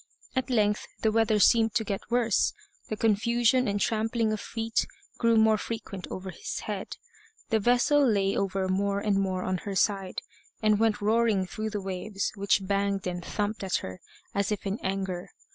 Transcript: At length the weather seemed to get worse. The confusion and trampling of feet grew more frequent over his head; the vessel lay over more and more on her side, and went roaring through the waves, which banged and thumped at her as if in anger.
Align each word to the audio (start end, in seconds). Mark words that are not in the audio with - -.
At 0.35 0.49
length 0.49 0.87
the 1.03 1.11
weather 1.11 1.37
seemed 1.37 1.75
to 1.75 1.83
get 1.83 2.09
worse. 2.09 2.53
The 2.89 2.97
confusion 2.97 3.67
and 3.67 3.79
trampling 3.79 4.33
of 4.33 4.41
feet 4.41 4.87
grew 5.19 5.37
more 5.37 5.59
frequent 5.59 6.07
over 6.09 6.31
his 6.31 6.61
head; 6.61 6.97
the 7.49 7.59
vessel 7.59 8.03
lay 8.03 8.35
over 8.35 8.67
more 8.67 8.99
and 8.99 9.19
more 9.19 9.43
on 9.43 9.59
her 9.59 9.75
side, 9.75 10.23
and 10.59 10.79
went 10.79 11.01
roaring 11.01 11.45
through 11.45 11.69
the 11.69 11.81
waves, 11.81 12.31
which 12.33 12.65
banged 12.65 13.05
and 13.05 13.23
thumped 13.23 13.63
at 13.63 13.75
her 13.85 14.01
as 14.33 14.51
if 14.51 14.65
in 14.65 14.79
anger. 14.81 15.29